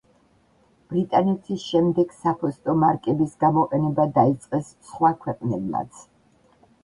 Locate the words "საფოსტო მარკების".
2.21-3.35